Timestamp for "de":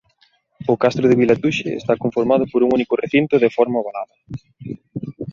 1.07-1.19, 3.43-3.53